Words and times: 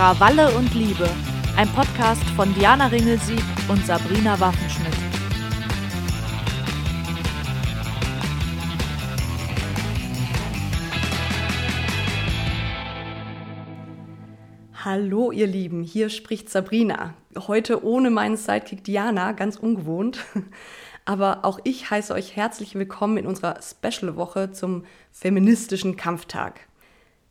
Krawalle 0.00 0.56
und 0.56 0.74
Liebe, 0.74 1.06
ein 1.58 1.68
Podcast 1.74 2.24
von 2.34 2.54
Diana 2.54 2.86
Ringelsieg 2.86 3.42
und 3.68 3.84
Sabrina 3.84 4.40
Waffenschmidt. 4.40 4.94
Hallo 14.72 15.32
ihr 15.32 15.46
Lieben, 15.46 15.82
hier 15.82 16.08
spricht 16.08 16.48
Sabrina. 16.48 17.12
Heute 17.36 17.84
ohne 17.84 18.08
meinen 18.08 18.38
Sidekick 18.38 18.82
Diana, 18.82 19.32
ganz 19.32 19.56
ungewohnt. 19.56 20.24
Aber 21.04 21.44
auch 21.44 21.58
ich 21.64 21.90
heiße 21.90 22.14
euch 22.14 22.36
herzlich 22.36 22.74
willkommen 22.74 23.18
in 23.18 23.26
unserer 23.26 23.60
Special-Woche 23.60 24.52
zum 24.52 24.86
feministischen 25.12 25.98
Kampftag. 25.98 26.60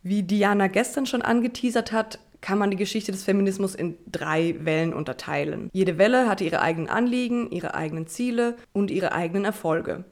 Wie 0.04 0.22
Diana 0.22 0.68
gestern 0.68 1.06
schon 1.06 1.22
angeteasert 1.22 1.90
hat, 1.90 2.20
kann 2.40 2.58
man 2.58 2.70
die 2.70 2.76
Geschichte 2.76 3.12
des 3.12 3.24
Feminismus 3.24 3.74
in 3.74 3.96
drei 4.10 4.56
Wellen 4.60 4.94
unterteilen. 4.94 5.68
Jede 5.72 5.98
Welle 5.98 6.28
hatte 6.28 6.44
ihre 6.44 6.60
eigenen 6.60 6.88
Anliegen, 6.88 7.50
ihre 7.50 7.74
eigenen 7.74 8.06
Ziele 8.06 8.56
und 8.72 8.90
ihre 8.90 9.12
eigenen 9.12 9.44
Erfolge. 9.44 10.04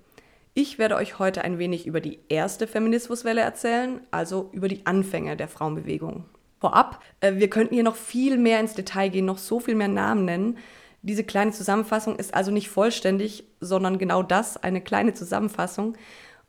Ich 0.55 0.79
werde 0.79 0.97
euch 0.97 1.19
heute 1.19 1.43
ein 1.43 1.59
wenig 1.59 1.87
über 1.87 2.01
die 2.01 2.19
erste 2.29 2.67
Feminismuswelle 2.67 3.41
erzählen, 3.41 4.01
also 4.11 4.51
über 4.53 4.69
die 4.69 4.87
Anfänge 4.87 5.37
der 5.37 5.49
Frauenbewegung. 5.49 6.25
Vorab, 6.59 7.01
äh, 7.21 7.35
wir 7.37 7.49
könnten 7.49 7.75
hier 7.75 7.85
noch 7.85 7.97
viel 7.97 8.37
mehr 8.37 8.59
ins 8.59 8.75
Detail 8.75 9.09
gehen, 9.11 9.25
noch 9.25 9.39
so 9.39 9.61
viel 9.61 9.77
mehr 9.77 9.89
Namen 9.89 10.25
nennen. 10.25 10.59
Diese 11.03 11.23
kleine 11.23 11.53
Zusammenfassung 11.53 12.17
ist 12.17 12.35
also 12.35 12.51
nicht 12.51 12.69
vollständig, 12.69 13.45
sondern 13.61 13.99
genau 13.99 14.25
das, 14.25 14.57
eine 14.57 14.81
kleine 14.81 15.15
Zusammenfassung. 15.15 15.97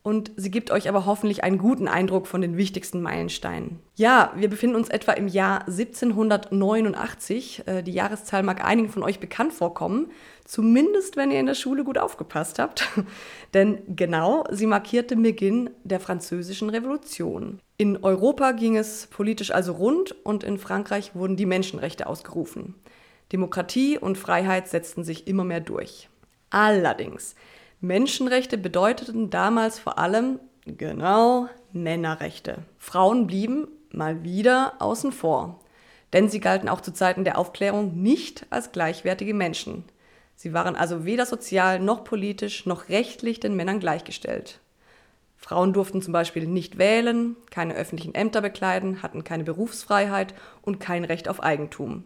Und 0.02 0.32
sie 0.38 0.50
gibt 0.50 0.72
euch 0.72 0.88
aber 0.88 1.06
hoffentlich 1.06 1.44
einen 1.44 1.58
guten 1.58 1.90
Eindruck 1.90 2.26
von 2.26 2.42
den 2.42 2.56
wichtigsten 2.56 3.02
Meilensteinen. 3.02 3.80
Ja, 3.96 4.32
wir 4.36 4.50
befinden 4.50 4.78
uns 4.78 4.88
etwa 4.88 5.12
im 5.12 5.28
Jahr 5.28 5.68
1789. 5.68 7.64
Äh, 7.66 7.84
die 7.84 7.92
Jahreszahl 7.92 8.44
mag 8.44 8.64
einigen 8.64 8.90
von 8.90 9.04
euch 9.04 9.20
bekannt 9.20 9.52
vorkommen, 9.52 10.10
zumindest 10.46 11.18
wenn 11.18 11.32
ihr 11.32 11.40
in 11.40 11.48
der 11.48 11.54
Schule 11.54 11.84
gut 11.84 11.98
aufgepasst 11.98 12.60
habt. 12.60 12.88
Denn 13.54 13.80
genau, 13.90 14.46
sie 14.52 14.68
markierte 14.68 15.16
den 15.16 15.24
Beginn 15.24 15.70
der 15.84 16.00
Französischen 16.00 16.70
Revolution. 16.70 17.60
In 17.78 18.02
Europa 18.02 18.54
ging 18.54 18.78
es 18.78 19.08
politisch 19.08 19.52
also 19.52 19.74
rund 19.74 20.16
und 20.24 20.46
in 20.46 20.58
Frankreich 20.58 21.14
wurden 21.14 21.36
die 21.36 21.46
Menschenrechte 21.46 22.08
ausgerufen. 22.08 22.76
Demokratie 23.34 23.98
und 23.98 24.18
Freiheit 24.18 24.70
setzten 24.70 25.04
sich 25.04 25.28
immer 25.28 25.44
mehr 25.44 25.60
durch. 25.60 26.10
Allerdings, 26.50 27.36
Menschenrechte 27.82 28.58
bedeuteten 28.58 29.30
damals 29.30 29.80
vor 29.80 30.00
allem, 30.00 30.40
genau, 30.66 31.48
Männerrechte. 31.72 32.60
Frauen 32.78 33.26
blieben 33.26 33.68
mal 33.92 34.24
wieder 34.24 34.74
außen 34.80 35.12
vor, 35.12 35.60
denn 36.12 36.30
sie 36.30 36.42
galten 36.42 36.68
auch 36.68 36.82
zu 36.82 36.92
Zeiten 36.92 37.24
der 37.24 37.38
Aufklärung 37.38 38.02
nicht 38.02 38.46
als 38.50 38.72
gleichwertige 38.72 39.34
Menschen. 39.34 39.86
Sie 40.36 40.54
waren 40.54 40.76
also 40.76 41.06
weder 41.06 41.26
sozial 41.26 41.80
noch 41.80 42.04
politisch 42.04 42.66
noch 42.66 42.90
rechtlich 42.90 43.40
den 43.40 43.56
Männern 43.56 43.80
gleichgestellt. 43.80 44.60
Frauen 45.38 45.72
durften 45.72 46.02
zum 46.02 46.12
Beispiel 46.12 46.48
nicht 46.48 46.78
wählen, 46.78 47.38
keine 47.50 47.76
öffentlichen 47.76 48.14
Ämter 48.14 48.42
bekleiden, 48.42 49.02
hatten 49.02 49.24
keine 49.24 49.46
Berufsfreiheit 49.46 50.34
und 50.62 50.82
kein 50.82 51.06
Recht 51.06 51.30
auf 51.30 51.42
Eigentum. 51.42 52.04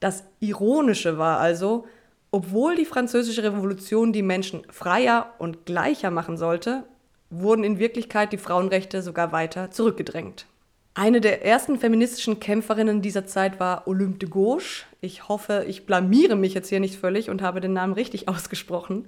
Das 0.00 0.24
Ironische 0.40 1.18
war 1.18 1.38
also, 1.38 1.86
obwohl 2.30 2.76
die 2.76 2.84
Französische 2.84 3.42
Revolution 3.42 4.12
die 4.12 4.22
Menschen 4.22 4.62
freier 4.70 5.34
und 5.38 5.66
gleicher 5.66 6.10
machen 6.10 6.36
sollte, 6.36 6.84
wurden 7.30 7.64
in 7.64 7.78
Wirklichkeit 7.78 8.32
die 8.32 8.38
Frauenrechte 8.38 9.02
sogar 9.02 9.32
weiter 9.32 9.70
zurückgedrängt. 9.70 10.46
Eine 10.94 11.20
der 11.20 11.44
ersten 11.44 11.78
feministischen 11.78 12.40
Kämpferinnen 12.40 13.02
dieser 13.02 13.26
Zeit 13.26 13.60
war 13.60 13.86
Olympe 13.86 14.18
de 14.20 14.30
Gauche. 14.30 14.86
Ich 15.02 15.28
hoffe, 15.28 15.66
ich 15.68 15.84
blamiere 15.84 16.36
mich 16.36 16.54
jetzt 16.54 16.70
hier 16.70 16.80
nicht 16.80 16.96
völlig 16.96 17.28
und 17.28 17.42
habe 17.42 17.60
den 17.60 17.74
Namen 17.74 17.92
richtig 17.92 18.28
ausgesprochen. 18.30 19.06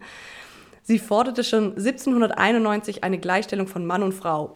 Sie 0.83 0.99
forderte 0.99 1.45
schon 1.45 1.77
1791 1.77 3.05
eine 3.05 3.19
Gleichstellung 3.19 3.67
von 3.67 3.87
Mann 3.87 4.03
und 4.03 4.13
Frau. 4.13 4.55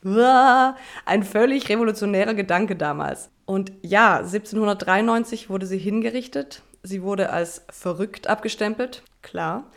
Ein 1.05 1.23
völlig 1.25 1.69
revolutionärer 1.69 2.35
Gedanke 2.35 2.77
damals. 2.77 3.31
Und 3.45 3.73
ja, 3.83 4.19
1793 4.19 5.51
wurde 5.51 5.67
sie 5.67 5.79
hingerichtet. 5.79 6.63
Sie 6.83 7.03
wurde 7.03 7.31
als 7.31 7.63
verrückt 7.71 8.27
abgestempelt, 8.27 9.03
klar. 9.23 9.71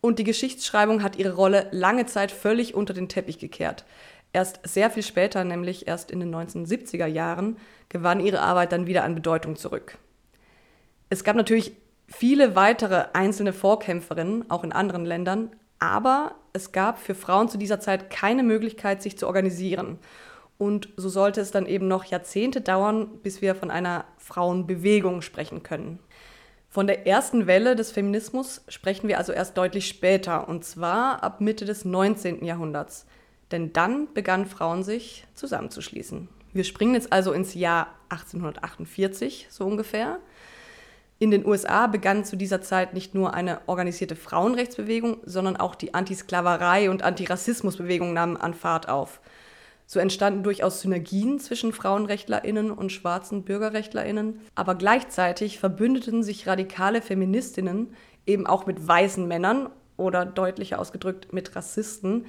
Und 0.00 0.18
die 0.18 0.24
Geschichtsschreibung 0.24 1.02
hat 1.02 1.16
ihre 1.16 1.34
Rolle 1.34 1.68
lange 1.72 2.06
Zeit 2.06 2.30
völlig 2.30 2.74
unter 2.74 2.94
den 2.94 3.08
Teppich 3.08 3.38
gekehrt. 3.38 3.84
Erst 4.32 4.60
sehr 4.64 4.90
viel 4.90 5.02
später, 5.02 5.44
nämlich 5.44 5.88
erst 5.88 6.10
in 6.10 6.20
den 6.20 6.34
1970er 6.34 7.06
Jahren, 7.06 7.56
gewann 7.88 8.20
ihre 8.20 8.40
Arbeit 8.40 8.72
dann 8.72 8.86
wieder 8.86 9.04
an 9.04 9.14
Bedeutung 9.14 9.56
zurück. 9.56 9.98
Es 11.10 11.24
gab 11.24 11.36
natürlich 11.36 11.72
viele 12.06 12.54
weitere 12.54 13.06
einzelne 13.12 13.52
Vorkämpferinnen, 13.52 14.50
auch 14.50 14.64
in 14.64 14.72
anderen 14.72 15.04
Ländern, 15.04 15.50
aber 15.78 16.34
es 16.52 16.72
gab 16.72 16.98
für 16.98 17.14
Frauen 17.14 17.48
zu 17.48 17.58
dieser 17.58 17.80
Zeit 17.80 18.10
keine 18.10 18.42
Möglichkeit, 18.42 19.02
sich 19.02 19.18
zu 19.18 19.26
organisieren. 19.26 19.98
Und 20.58 20.88
so 20.96 21.08
sollte 21.08 21.40
es 21.40 21.50
dann 21.50 21.66
eben 21.66 21.88
noch 21.88 22.04
Jahrzehnte 22.04 22.60
dauern, 22.60 23.20
bis 23.22 23.40
wir 23.40 23.54
von 23.54 23.70
einer 23.70 24.04
Frauenbewegung 24.18 25.22
sprechen 25.22 25.62
können. 25.62 26.00
Von 26.70 26.86
der 26.86 27.06
ersten 27.06 27.46
Welle 27.46 27.76
des 27.76 27.90
Feminismus 27.90 28.60
sprechen 28.68 29.08
wir 29.08 29.16
also 29.16 29.32
erst 29.32 29.56
deutlich 29.56 29.88
später, 29.88 30.48
und 30.48 30.64
zwar 30.64 31.22
ab 31.22 31.40
Mitte 31.40 31.64
des 31.64 31.86
19. 31.86 32.44
Jahrhunderts. 32.44 33.06
Denn 33.50 33.72
dann 33.72 34.12
begannen 34.12 34.44
Frauen 34.44 34.82
sich 34.82 35.26
zusammenzuschließen. 35.34 36.28
Wir 36.52 36.64
springen 36.64 36.94
jetzt 36.94 37.12
also 37.12 37.32
ins 37.32 37.54
Jahr 37.54 37.88
1848, 38.10 39.46
so 39.50 39.64
ungefähr. 39.64 40.18
In 41.18 41.30
den 41.30 41.46
USA 41.46 41.86
begann 41.86 42.24
zu 42.24 42.36
dieser 42.36 42.60
Zeit 42.60 42.92
nicht 42.92 43.14
nur 43.14 43.32
eine 43.32 43.60
organisierte 43.66 44.14
Frauenrechtsbewegung, 44.14 45.18
sondern 45.24 45.56
auch 45.56 45.74
die 45.74 45.94
Antisklaverei- 45.94 46.90
und 46.90 47.02
Antirassismusbewegung 47.02 48.12
nahmen 48.12 48.36
an 48.36 48.54
Fahrt 48.54 48.88
auf. 48.88 49.20
So 49.90 50.00
entstanden 50.00 50.42
durchaus 50.42 50.82
Synergien 50.82 51.40
zwischen 51.40 51.72
Frauenrechtlerinnen 51.72 52.70
und 52.70 52.92
schwarzen 52.92 53.42
Bürgerrechtlerinnen, 53.42 54.38
aber 54.54 54.74
gleichzeitig 54.74 55.58
verbündeten 55.58 56.22
sich 56.22 56.46
radikale 56.46 57.00
Feministinnen 57.00 57.94
eben 58.26 58.46
auch 58.46 58.66
mit 58.66 58.86
weißen 58.86 59.26
Männern 59.26 59.70
oder 59.96 60.26
deutlicher 60.26 60.78
ausgedrückt 60.78 61.32
mit 61.32 61.56
Rassisten, 61.56 62.26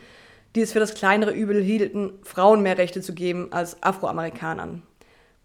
die 0.56 0.62
es 0.62 0.72
für 0.72 0.80
das 0.80 0.94
kleinere 0.94 1.32
Übel 1.32 1.62
hielten, 1.62 2.14
Frauen 2.24 2.62
mehr 2.62 2.78
Rechte 2.78 3.02
zu 3.02 3.14
geben 3.14 3.52
als 3.52 3.84
Afroamerikanern. 3.84 4.82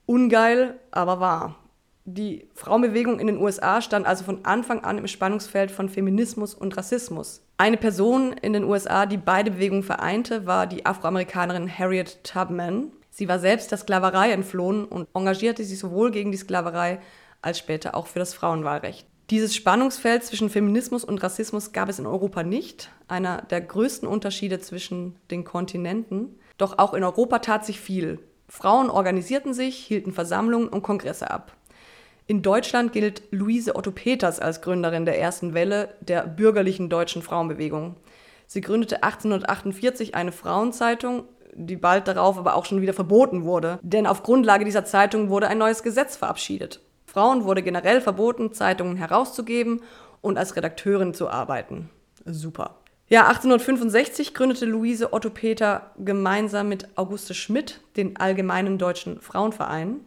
Ungeil, 0.06 0.78
aber 0.92 1.18
wahr. 1.18 1.56
Die 2.04 2.48
Frauenbewegung 2.54 3.18
in 3.18 3.26
den 3.26 3.38
USA 3.38 3.82
stand 3.82 4.06
also 4.06 4.22
von 4.22 4.44
Anfang 4.44 4.84
an 4.84 4.98
im 4.98 5.08
Spannungsfeld 5.08 5.72
von 5.72 5.88
Feminismus 5.88 6.54
und 6.54 6.76
Rassismus. 6.76 7.43
Eine 7.56 7.76
Person 7.76 8.32
in 8.32 8.52
den 8.52 8.64
USA, 8.64 9.06
die 9.06 9.16
beide 9.16 9.52
Bewegungen 9.52 9.84
vereinte, 9.84 10.44
war 10.44 10.66
die 10.66 10.86
Afroamerikanerin 10.86 11.70
Harriet 11.70 12.24
Tubman. 12.24 12.90
Sie 13.10 13.28
war 13.28 13.38
selbst 13.38 13.70
der 13.70 13.78
Sklaverei 13.78 14.32
entflohen 14.32 14.84
und 14.84 15.06
engagierte 15.14 15.62
sich 15.62 15.78
sowohl 15.78 16.10
gegen 16.10 16.32
die 16.32 16.36
Sklaverei 16.36 16.98
als 17.42 17.60
später 17.60 17.94
auch 17.94 18.08
für 18.08 18.18
das 18.18 18.34
Frauenwahlrecht. 18.34 19.06
Dieses 19.30 19.54
Spannungsfeld 19.54 20.24
zwischen 20.24 20.50
Feminismus 20.50 21.04
und 21.04 21.22
Rassismus 21.22 21.72
gab 21.72 21.88
es 21.88 22.00
in 22.00 22.06
Europa 22.06 22.42
nicht, 22.42 22.90
einer 23.06 23.42
der 23.42 23.60
größten 23.60 24.08
Unterschiede 24.08 24.58
zwischen 24.58 25.14
den 25.30 25.44
Kontinenten. 25.44 26.38
Doch 26.58 26.78
auch 26.78 26.92
in 26.92 27.04
Europa 27.04 27.38
tat 27.38 27.64
sich 27.64 27.78
viel. 27.78 28.18
Frauen 28.48 28.90
organisierten 28.90 29.54
sich, 29.54 29.76
hielten 29.76 30.12
Versammlungen 30.12 30.68
und 30.68 30.82
Kongresse 30.82 31.30
ab. 31.30 31.52
In 32.26 32.40
Deutschland 32.40 32.92
gilt 32.92 33.22
Luise 33.30 33.76
Otto 33.76 33.90
Peters 33.90 34.40
als 34.40 34.62
Gründerin 34.62 35.04
der 35.04 35.20
ersten 35.20 35.52
Welle 35.52 35.90
der 36.00 36.26
bürgerlichen 36.26 36.88
deutschen 36.88 37.20
Frauenbewegung. 37.20 37.96
Sie 38.46 38.62
gründete 38.62 39.02
1848 39.02 40.14
eine 40.14 40.32
Frauenzeitung, 40.32 41.24
die 41.54 41.76
bald 41.76 42.08
darauf 42.08 42.38
aber 42.38 42.54
auch 42.54 42.64
schon 42.64 42.80
wieder 42.80 42.94
verboten 42.94 43.44
wurde. 43.44 43.78
Denn 43.82 44.06
auf 44.06 44.22
Grundlage 44.22 44.64
dieser 44.64 44.86
Zeitung 44.86 45.28
wurde 45.28 45.48
ein 45.48 45.58
neues 45.58 45.82
Gesetz 45.82 46.16
verabschiedet. 46.16 46.80
Frauen 47.06 47.44
wurde 47.44 47.62
generell 47.62 48.00
verboten, 48.00 48.54
Zeitungen 48.54 48.96
herauszugeben 48.96 49.82
und 50.22 50.38
als 50.38 50.56
Redakteurin 50.56 51.12
zu 51.12 51.28
arbeiten. 51.28 51.90
Super. 52.24 52.76
Ja, 53.06 53.26
1865 53.28 54.32
gründete 54.32 54.64
Luise 54.64 55.12
Otto 55.12 55.28
Peter 55.28 55.90
gemeinsam 55.98 56.70
mit 56.70 56.96
Auguste 56.96 57.34
Schmidt 57.34 57.82
den 57.98 58.16
Allgemeinen 58.16 58.78
Deutschen 58.78 59.20
Frauenverein. 59.20 60.00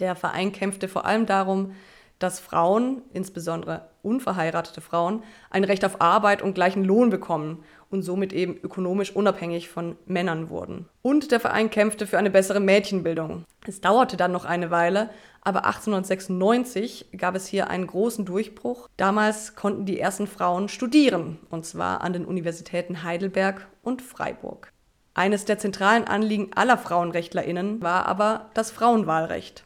Der 0.00 0.16
Verein 0.16 0.52
kämpfte 0.52 0.88
vor 0.88 1.04
allem 1.04 1.26
darum, 1.26 1.74
dass 2.18 2.38
Frauen, 2.38 3.02
insbesondere 3.12 3.88
unverheiratete 4.02 4.80
Frauen, 4.80 5.22
ein 5.48 5.64
Recht 5.64 5.84
auf 5.84 6.00
Arbeit 6.00 6.42
und 6.42 6.54
gleichen 6.54 6.84
Lohn 6.84 7.08
bekommen 7.10 7.64
und 7.90 8.02
somit 8.02 8.32
eben 8.32 8.58
ökonomisch 8.62 9.16
unabhängig 9.16 9.68
von 9.68 9.96
Männern 10.06 10.50
wurden. 10.50 10.86
Und 11.02 11.32
der 11.32 11.40
Verein 11.40 11.70
kämpfte 11.70 12.06
für 12.06 12.18
eine 12.18 12.30
bessere 12.30 12.60
Mädchenbildung. 12.60 13.44
Es 13.66 13.80
dauerte 13.80 14.16
dann 14.16 14.32
noch 14.32 14.44
eine 14.44 14.70
Weile, 14.70 15.10
aber 15.40 15.64
1896 15.64 17.06
gab 17.16 17.34
es 17.34 17.46
hier 17.46 17.68
einen 17.68 17.86
großen 17.86 18.26
Durchbruch. 18.26 18.88
Damals 18.98 19.54
konnten 19.54 19.86
die 19.86 19.98
ersten 19.98 20.26
Frauen 20.26 20.68
studieren, 20.68 21.38
und 21.50 21.64
zwar 21.64 22.02
an 22.02 22.12
den 22.12 22.26
Universitäten 22.26 23.02
Heidelberg 23.02 23.66
und 23.82 24.02
Freiburg. 24.02 24.72
Eines 25.14 25.46
der 25.46 25.58
zentralen 25.58 26.04
Anliegen 26.04 26.50
aller 26.54 26.78
Frauenrechtlerinnen 26.78 27.82
war 27.82 28.06
aber 28.06 28.50
das 28.54 28.70
Frauenwahlrecht. 28.70 29.64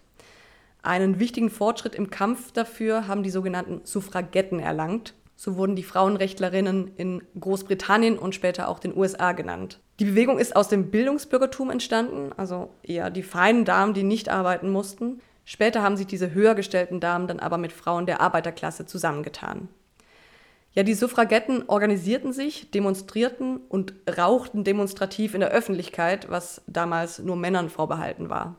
Einen 0.84 1.18
wichtigen 1.18 1.48
Fortschritt 1.48 1.94
im 1.94 2.10
Kampf 2.10 2.52
dafür 2.52 3.08
haben 3.08 3.22
die 3.22 3.30
sogenannten 3.30 3.80
Suffragetten 3.84 4.60
erlangt. 4.60 5.14
So 5.34 5.56
wurden 5.56 5.76
die 5.76 5.82
Frauenrechtlerinnen 5.82 6.92
in 6.96 7.22
Großbritannien 7.40 8.18
und 8.18 8.34
später 8.34 8.68
auch 8.68 8.78
den 8.78 8.94
USA 8.94 9.32
genannt. 9.32 9.80
Die 9.98 10.04
Bewegung 10.04 10.38
ist 10.38 10.54
aus 10.54 10.68
dem 10.68 10.90
Bildungsbürgertum 10.90 11.70
entstanden, 11.70 12.32
also 12.36 12.68
eher 12.82 13.08
die 13.08 13.22
feinen 13.22 13.64
Damen, 13.64 13.94
die 13.94 14.02
nicht 14.02 14.28
arbeiten 14.28 14.70
mussten. 14.70 15.22
Später 15.46 15.82
haben 15.82 15.96
sich 15.96 16.06
diese 16.06 16.34
höher 16.34 16.54
gestellten 16.54 17.00
Damen 17.00 17.28
dann 17.28 17.40
aber 17.40 17.56
mit 17.56 17.72
Frauen 17.72 18.04
der 18.04 18.20
Arbeiterklasse 18.20 18.84
zusammengetan. 18.84 19.68
Ja, 20.72 20.82
die 20.82 20.94
Suffragetten 20.94 21.64
organisierten 21.66 22.34
sich, 22.34 22.70
demonstrierten 22.72 23.56
und 23.70 23.94
rauchten 24.18 24.64
demonstrativ 24.64 25.32
in 25.32 25.40
der 25.40 25.50
Öffentlichkeit, 25.50 26.28
was 26.28 26.60
damals 26.66 27.20
nur 27.20 27.36
Männern 27.36 27.70
vorbehalten 27.70 28.28
war. 28.28 28.56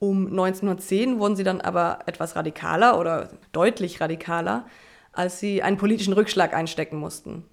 Um 0.00 0.28
1910 0.28 1.18
wurden 1.18 1.36
sie 1.36 1.44
dann 1.44 1.60
aber 1.60 1.98
etwas 2.06 2.34
radikaler 2.34 2.98
oder 2.98 3.28
deutlich 3.52 4.00
radikaler, 4.00 4.64
als 5.12 5.40
sie 5.40 5.62
einen 5.62 5.76
politischen 5.76 6.14
Rückschlag 6.14 6.54
einstecken 6.54 6.96
mussten. 6.96 7.44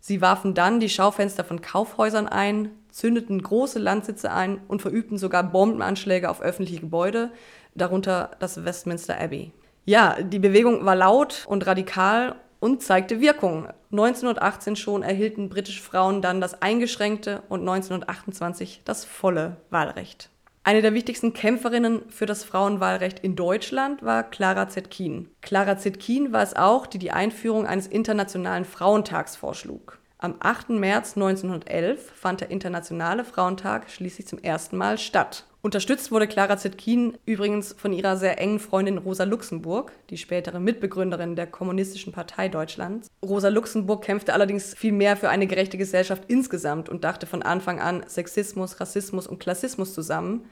Sie 0.00 0.22
warfen 0.22 0.54
dann 0.54 0.80
die 0.80 0.88
Schaufenster 0.88 1.44
von 1.44 1.60
Kaufhäusern 1.60 2.26
ein, 2.26 2.70
zündeten 2.90 3.42
große 3.42 3.78
Landsitze 3.78 4.32
ein 4.32 4.62
und 4.66 4.80
verübten 4.80 5.18
sogar 5.18 5.42
Bombenanschläge 5.42 6.30
auf 6.30 6.40
öffentliche 6.40 6.80
Gebäude, 6.80 7.32
darunter 7.74 8.30
das 8.38 8.64
Westminster 8.64 9.20
Abbey. 9.20 9.52
Ja, 9.84 10.22
die 10.22 10.38
Bewegung 10.38 10.86
war 10.86 10.96
laut 10.96 11.44
und 11.48 11.66
radikal 11.66 12.36
und 12.60 12.82
zeigte 12.82 13.20
Wirkung. 13.20 13.68
1918 13.90 14.76
schon 14.76 15.02
erhielten 15.02 15.50
britische 15.50 15.82
Frauen 15.82 16.22
dann 16.22 16.40
das 16.40 16.62
eingeschränkte 16.62 17.42
und 17.50 17.60
1928 17.60 18.80
das 18.86 19.04
volle 19.04 19.58
Wahlrecht. 19.68 20.30
Eine 20.62 20.82
der 20.82 20.92
wichtigsten 20.92 21.32
Kämpferinnen 21.32 22.02
für 22.10 22.26
das 22.26 22.44
Frauenwahlrecht 22.44 23.20
in 23.20 23.34
Deutschland 23.34 24.02
war 24.02 24.22
Clara 24.24 24.68
Zetkin. 24.68 25.30
Clara 25.40 25.78
Zetkin 25.78 26.32
war 26.32 26.42
es 26.42 26.54
auch, 26.54 26.86
die 26.86 26.98
die 26.98 27.12
Einführung 27.12 27.66
eines 27.66 27.86
internationalen 27.86 28.66
Frauentags 28.66 29.36
vorschlug. 29.36 29.99
Am 30.22 30.34
8. 30.38 30.68
März 30.68 31.16
1911 31.16 32.12
fand 32.14 32.42
der 32.42 32.50
Internationale 32.50 33.24
Frauentag 33.24 33.88
schließlich 33.88 34.26
zum 34.26 34.38
ersten 34.38 34.76
Mal 34.76 34.98
statt. 34.98 35.46
Unterstützt 35.62 36.12
wurde 36.12 36.28
Clara 36.28 36.58
Zetkin 36.58 37.16
übrigens 37.24 37.72
von 37.72 37.94
ihrer 37.94 38.18
sehr 38.18 38.38
engen 38.38 38.58
Freundin 38.58 38.98
Rosa 38.98 39.24
Luxemburg, 39.24 39.92
die 40.10 40.18
spätere 40.18 40.60
Mitbegründerin 40.60 41.36
der 41.36 41.46
Kommunistischen 41.46 42.12
Partei 42.12 42.50
Deutschlands. 42.50 43.08
Rosa 43.24 43.48
Luxemburg 43.48 44.04
kämpfte 44.04 44.34
allerdings 44.34 44.74
viel 44.74 44.92
mehr 44.92 45.16
für 45.16 45.30
eine 45.30 45.46
gerechte 45.46 45.78
Gesellschaft 45.78 46.24
insgesamt 46.28 46.90
und 46.90 47.02
dachte 47.02 47.24
von 47.24 47.42
Anfang 47.42 47.80
an 47.80 48.04
Sexismus, 48.06 48.78
Rassismus 48.78 49.26
und 49.26 49.40
Klassismus 49.40 49.94
zusammen. 49.94 50.44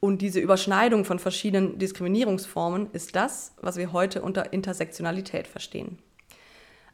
Und 0.00 0.20
diese 0.20 0.40
Überschneidung 0.40 1.06
von 1.06 1.18
verschiedenen 1.18 1.78
Diskriminierungsformen 1.78 2.88
ist 2.92 3.16
das, 3.16 3.54
was 3.62 3.78
wir 3.78 3.94
heute 3.94 4.20
unter 4.20 4.52
Intersektionalität 4.52 5.46
verstehen. 5.46 5.96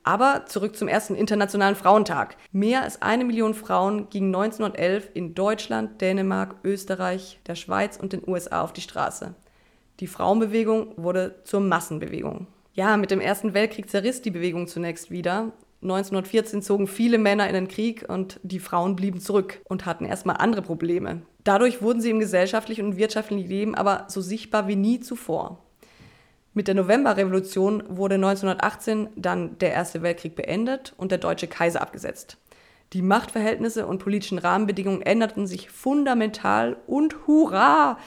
Aber 0.02 0.44
zurück 0.46 0.76
zum 0.76 0.88
ersten 0.88 1.14
Internationalen 1.14 1.76
Frauentag. 1.76 2.36
Mehr 2.52 2.82
als 2.82 3.02
eine 3.02 3.24
Million 3.24 3.54
Frauen 3.54 4.08
gingen 4.08 4.34
1911 4.34 5.10
in 5.14 5.34
Deutschland, 5.34 6.00
Dänemark, 6.00 6.56
Österreich, 6.64 7.38
der 7.46 7.54
Schweiz 7.54 7.96
und 7.96 8.12
den 8.12 8.26
USA 8.26 8.62
auf 8.62 8.72
die 8.72 8.80
Straße. 8.80 9.34
Die 10.00 10.06
Frauenbewegung 10.06 10.94
wurde 10.96 11.42
zur 11.44 11.60
Massenbewegung. 11.60 12.46
Ja, 12.72 12.96
mit 12.96 13.10
dem 13.10 13.20
Ersten 13.20 13.52
Weltkrieg 13.52 13.90
zerriss 13.90 14.22
die 14.22 14.30
Bewegung 14.30 14.66
zunächst 14.66 15.10
wieder. 15.10 15.52
1914 15.82 16.62
zogen 16.62 16.86
viele 16.86 17.18
Männer 17.18 17.48
in 17.48 17.54
den 17.54 17.68
Krieg 17.68 18.04
und 18.08 18.38
die 18.42 18.58
Frauen 18.58 18.96
blieben 18.96 19.20
zurück 19.20 19.60
und 19.64 19.86
hatten 19.86 20.04
erstmal 20.04 20.36
andere 20.36 20.62
Probleme. 20.62 21.22
Dadurch 21.44 21.80
wurden 21.82 22.00
sie 22.00 22.10
im 22.10 22.20
gesellschaftlichen 22.20 22.84
und 22.84 22.96
wirtschaftlichen 22.96 23.48
Leben 23.48 23.74
aber 23.74 24.04
so 24.08 24.20
sichtbar 24.20 24.68
wie 24.68 24.76
nie 24.76 25.00
zuvor. 25.00 25.64
Mit 26.52 26.66
der 26.66 26.74
Novemberrevolution 26.74 27.84
wurde 27.88 28.16
1918 28.16 29.10
dann 29.14 29.56
der 29.58 29.72
Erste 29.72 30.02
Weltkrieg 30.02 30.34
beendet 30.34 30.94
und 30.96 31.12
der 31.12 31.18
deutsche 31.18 31.46
Kaiser 31.46 31.80
abgesetzt. 31.80 32.38
Die 32.92 33.02
Machtverhältnisse 33.02 33.86
und 33.86 33.98
politischen 33.98 34.38
Rahmenbedingungen 34.38 35.02
änderten 35.02 35.46
sich 35.46 35.70
fundamental 35.70 36.76
und 36.88 37.28
hurra! 37.28 37.98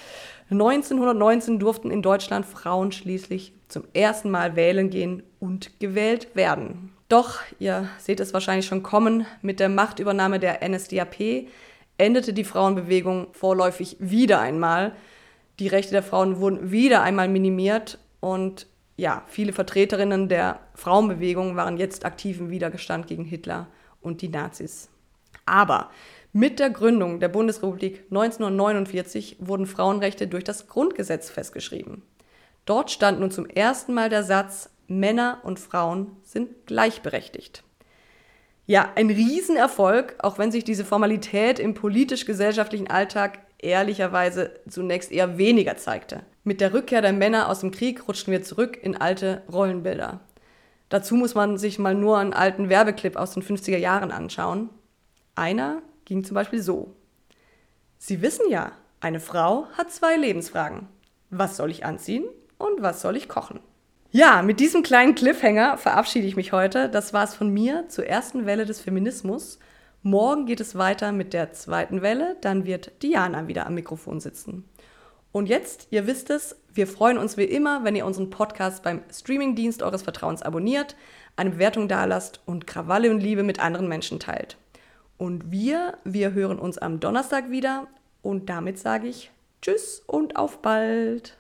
1919 0.50 1.58
durften 1.58 1.90
in 1.90 2.02
Deutschland 2.02 2.46
Frauen 2.46 2.92
schließlich 2.92 3.54
zum 3.70 3.86
ersten 3.94 4.30
Mal 4.30 4.58
wählen 4.58 4.90
gehen 4.90 5.24
und 5.40 5.80
gewählt 5.80 6.36
werden. 6.36 6.92
Doch, 7.08 7.40
ihr 7.60 7.88
seht 7.98 8.20
es 8.20 8.34
wahrscheinlich 8.34 8.66
schon 8.66 8.84
kommen, 8.84 9.26
mit 9.42 9.62
der 9.62 9.70
Machtübernahme 9.70 10.40
der 10.40 10.68
NSDAP 10.68 11.48
endete 11.98 12.34
die 12.34 12.44
Frauenbewegung 12.44 13.28
vorläufig 13.32 13.96
wieder 14.00 14.42
einmal. 14.42 14.92
Die 15.60 15.68
Rechte 15.68 15.92
der 15.92 16.04
Frauen 16.04 16.40
wurden 16.40 16.72
wieder 16.72 17.04
einmal 17.04 17.30
minimiert 17.30 18.00
und 18.24 18.68
ja, 18.96 19.22
viele 19.28 19.52
Vertreterinnen 19.52 20.30
der 20.30 20.62
Frauenbewegung 20.76 21.58
waren 21.58 21.76
jetzt 21.76 22.06
aktiv 22.06 22.40
im 22.40 22.50
Widerstand 22.50 23.06
gegen 23.06 23.26
Hitler 23.26 23.68
und 24.00 24.22
die 24.22 24.30
Nazis. 24.30 24.90
Aber 25.46 25.92
mit 26.32 26.58
der 26.58 26.70
Gründung 26.70 27.20
der 27.20 27.28
Bundesrepublik 27.28 28.06
1949 28.12 29.40
wurden 29.40 29.66
Frauenrechte 29.66 30.28
durch 30.28 30.46
das 30.46 30.68
Grundgesetz 30.68 31.30
festgeschrieben. 31.30 32.02
Dort 32.64 32.92
stand 32.92 33.20
nun 33.20 33.30
zum 33.30 33.46
ersten 33.46 33.94
Mal 33.94 34.08
der 34.08 34.24
Satz, 34.24 34.70
Männer 34.88 35.42
und 35.44 35.60
Frauen 35.60 36.16
sind 36.22 36.66
gleichberechtigt. 36.66 37.66
Ja, 38.66 38.90
ein 38.96 39.10
Riesenerfolg, 39.10 40.16
auch 40.20 40.38
wenn 40.38 40.54
sich 40.54 40.64
diese 40.64 40.86
Formalität 40.86 41.60
im 41.60 41.74
politisch-gesellschaftlichen 41.74 42.90
Alltag 42.90 43.40
ehrlicherweise 43.58 44.62
zunächst 44.70 45.12
eher 45.12 45.38
weniger 45.38 45.76
zeigte. 45.76 46.22
Mit 46.46 46.60
der 46.60 46.74
Rückkehr 46.74 47.02
der 47.02 47.14
Männer 47.14 47.48
aus 47.48 47.62
dem 47.62 47.72
Krieg 47.72 48.08
rutschten 48.08 48.32
wir 48.32 48.44
zurück 48.44 48.78
in 48.82 48.98
alte 48.98 49.44
Rollenbilder. 49.52 50.20
Dazu 50.90 51.16
muss 51.16 51.36
man 51.36 51.58
sich 51.58 51.80
mal 51.80 51.96
nur 51.96 52.18
einen 52.18 52.34
alten 52.34 52.68
Werbeclip 52.68 53.16
aus 53.16 53.34
den 53.34 53.44
50er 53.44 53.78
Jahren 53.78 54.12
anschauen. 54.12 54.70
Einer 55.36 55.82
ging 56.04 56.24
zum 56.24 56.36
Beispiel 56.36 56.62
so. 56.62 56.96
Sie 57.98 58.22
wissen 58.22 58.50
ja, 58.50 58.74
eine 59.00 59.22
Frau 59.22 59.68
hat 59.78 59.92
zwei 59.92 60.18
Lebensfragen. 60.18 60.88
Was 61.30 61.56
soll 61.56 61.72
ich 61.72 61.86
anziehen 61.86 62.26
und 62.58 62.82
was 62.82 63.02
soll 63.02 63.16
ich 63.16 63.30
kochen? 63.30 63.62
Ja, 64.12 64.42
mit 64.42 64.60
diesem 64.60 64.84
kleinen 64.84 65.16
Cliffhanger 65.16 65.78
verabschiede 65.78 66.28
ich 66.28 66.36
mich 66.36 66.52
heute. 66.52 66.90
Das 66.90 67.14
war 67.14 67.24
es 67.24 67.34
von 67.34 67.50
mir 67.50 67.88
zur 67.88 68.06
ersten 68.06 68.46
Welle 68.46 68.66
des 68.66 68.82
Feminismus. 68.82 69.60
Morgen 70.04 70.46
geht 70.46 70.60
es 70.60 70.78
weiter 70.78 71.14
mit 71.14 71.32
der 71.32 71.54
zweiten 71.54 72.02
Welle, 72.02 72.36
dann 72.42 72.66
wird 72.66 73.02
Diana 73.02 73.48
wieder 73.48 73.66
am 73.66 73.76
Mikrofon 73.76 74.20
sitzen. 74.20 74.66
Und 75.34 75.50
jetzt, 75.50 75.88
ihr 75.90 76.06
wisst 76.06 76.30
es, 76.30 76.56
wir 76.72 76.86
freuen 76.86 77.18
uns 77.18 77.38
wie 77.38 77.44
immer, 77.44 77.84
wenn 77.84 77.96
ihr 77.96 78.06
unseren 78.06 78.30
Podcast 78.30 78.84
beim 78.84 79.02
Streamingdienst 79.12 79.82
eures 79.82 80.04
Vertrauens 80.04 80.44
abonniert, 80.44 80.96
eine 81.36 81.50
Bewertung 81.50 81.88
dalasst 81.88 82.40
und 82.46 82.68
Krawalle 82.68 83.10
und 83.10 83.20
Liebe 83.20 83.42
mit 83.42 83.60
anderen 83.60 83.88
Menschen 83.88 84.20
teilt. 84.20 84.58
Und 85.18 85.52
wir, 85.52 85.98
wir 86.04 86.34
hören 86.34 86.60
uns 86.60 86.78
am 86.78 87.00
Donnerstag 87.00 87.50
wieder 87.50 87.88
und 88.22 88.48
damit 88.48 88.78
sage 88.78 89.08
ich 89.08 89.32
Tschüss 89.62 90.04
und 90.06 90.36
auf 90.36 90.62
bald. 90.62 91.36